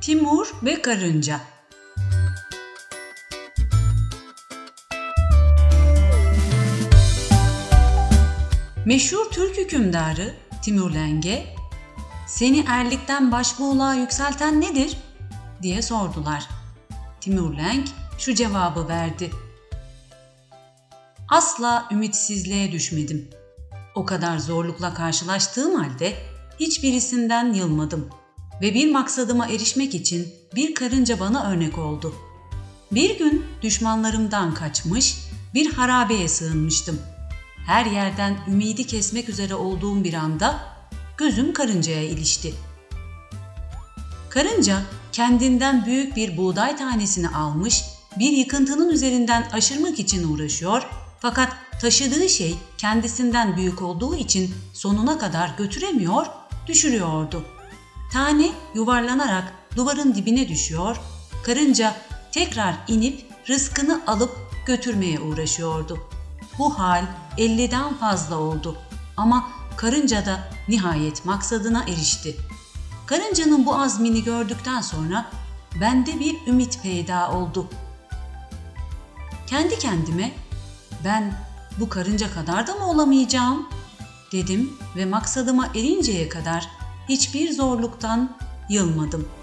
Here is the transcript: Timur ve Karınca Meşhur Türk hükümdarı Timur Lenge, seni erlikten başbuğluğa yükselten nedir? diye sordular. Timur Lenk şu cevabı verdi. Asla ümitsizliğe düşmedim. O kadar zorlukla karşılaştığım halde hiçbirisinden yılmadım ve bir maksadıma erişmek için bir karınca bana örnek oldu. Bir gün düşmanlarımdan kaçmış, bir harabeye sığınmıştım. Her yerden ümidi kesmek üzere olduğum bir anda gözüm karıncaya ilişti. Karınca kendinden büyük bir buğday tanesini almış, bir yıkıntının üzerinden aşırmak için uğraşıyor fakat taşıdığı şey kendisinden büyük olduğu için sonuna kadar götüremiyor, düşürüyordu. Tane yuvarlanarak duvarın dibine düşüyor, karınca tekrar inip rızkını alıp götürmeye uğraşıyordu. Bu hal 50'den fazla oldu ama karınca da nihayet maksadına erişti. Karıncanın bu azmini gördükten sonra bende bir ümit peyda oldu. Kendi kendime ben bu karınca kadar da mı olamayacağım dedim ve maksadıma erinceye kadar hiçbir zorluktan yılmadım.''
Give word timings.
Timur 0.00 0.54
ve 0.62 0.82
Karınca 0.82 1.40
Meşhur 8.86 9.30
Türk 9.30 9.58
hükümdarı 9.58 10.34
Timur 10.62 10.90
Lenge, 10.94 11.54
seni 12.26 12.64
erlikten 12.68 13.32
başbuğluğa 13.32 13.94
yükselten 13.94 14.60
nedir? 14.60 14.96
diye 15.62 15.82
sordular. 15.82 16.48
Timur 17.20 17.56
Lenk 17.56 17.88
şu 18.18 18.34
cevabı 18.34 18.88
verdi. 18.88 19.30
Asla 21.28 21.88
ümitsizliğe 21.92 22.72
düşmedim. 22.72 23.30
O 23.94 24.04
kadar 24.04 24.38
zorlukla 24.38 24.94
karşılaştığım 24.94 25.74
halde 25.74 26.16
hiçbirisinden 26.60 27.52
yılmadım 27.52 28.19
ve 28.60 28.74
bir 28.74 28.90
maksadıma 28.90 29.46
erişmek 29.48 29.94
için 29.94 30.28
bir 30.54 30.74
karınca 30.74 31.20
bana 31.20 31.50
örnek 31.50 31.78
oldu. 31.78 32.14
Bir 32.92 33.18
gün 33.18 33.44
düşmanlarımdan 33.62 34.54
kaçmış, 34.54 35.16
bir 35.54 35.72
harabeye 35.72 36.28
sığınmıştım. 36.28 36.98
Her 37.66 37.86
yerden 37.86 38.36
ümidi 38.48 38.86
kesmek 38.86 39.28
üzere 39.28 39.54
olduğum 39.54 40.04
bir 40.04 40.14
anda 40.14 40.60
gözüm 41.16 41.52
karıncaya 41.52 42.02
ilişti. 42.02 42.54
Karınca 44.30 44.82
kendinden 45.12 45.86
büyük 45.86 46.16
bir 46.16 46.36
buğday 46.36 46.76
tanesini 46.76 47.28
almış, 47.28 47.84
bir 48.18 48.32
yıkıntının 48.32 48.88
üzerinden 48.88 49.48
aşırmak 49.52 49.98
için 49.98 50.32
uğraşıyor 50.32 50.82
fakat 51.20 51.52
taşıdığı 51.80 52.28
şey 52.28 52.54
kendisinden 52.78 53.56
büyük 53.56 53.82
olduğu 53.82 54.16
için 54.16 54.54
sonuna 54.72 55.18
kadar 55.18 55.54
götüremiyor, 55.58 56.26
düşürüyordu. 56.66 57.44
Tane 58.12 58.50
yuvarlanarak 58.74 59.52
duvarın 59.76 60.14
dibine 60.14 60.48
düşüyor, 60.48 61.00
karınca 61.44 61.96
tekrar 62.32 62.74
inip 62.88 63.26
rızkını 63.48 64.00
alıp 64.06 64.36
götürmeye 64.66 65.20
uğraşıyordu. 65.20 65.98
Bu 66.58 66.78
hal 66.78 67.04
50'den 67.38 67.94
fazla 67.94 68.36
oldu 68.36 68.76
ama 69.16 69.50
karınca 69.76 70.26
da 70.26 70.50
nihayet 70.68 71.24
maksadına 71.24 71.82
erişti. 71.82 72.36
Karıncanın 73.06 73.66
bu 73.66 73.74
azmini 73.76 74.24
gördükten 74.24 74.80
sonra 74.80 75.30
bende 75.80 76.20
bir 76.20 76.46
ümit 76.46 76.82
peyda 76.82 77.32
oldu. 77.32 77.66
Kendi 79.46 79.78
kendime 79.78 80.32
ben 81.04 81.34
bu 81.80 81.88
karınca 81.88 82.34
kadar 82.34 82.66
da 82.66 82.74
mı 82.74 82.90
olamayacağım 82.90 83.68
dedim 84.32 84.72
ve 84.96 85.04
maksadıma 85.04 85.66
erinceye 85.66 86.28
kadar 86.28 86.68
hiçbir 87.10 87.52
zorluktan 87.52 88.36
yılmadım.'' 88.68 89.39